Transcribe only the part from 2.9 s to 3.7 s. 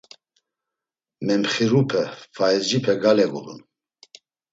gale gulun.